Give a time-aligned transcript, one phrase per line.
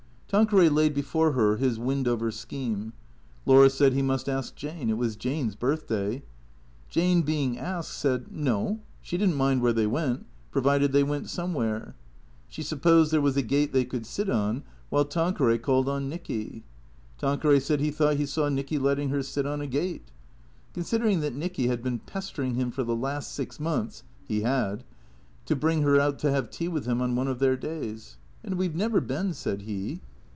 [0.33, 2.93] Tanqueray laid before her his Wendover scheme.
[3.45, 4.89] Laura said he must ask Jane.
[4.89, 6.23] It was Jane's birthday.
[6.87, 11.27] Jane, being asked, said, No, she did n't mind where they went, provided they went
[11.27, 11.95] somewhere.
[12.47, 16.63] She supposed there was a gate they could sit on, while Tanqueray called on Nicky.
[17.17, 20.11] Tanqueray said he thought he saw Nicky letting her sit on a gate.
[20.73, 24.85] Considering that Nicky had been pestering him for the last six months (he had)
[25.45, 28.15] to bring her out to have tea with him on one of their days."
[28.45, 29.99] And we 've never been," said he.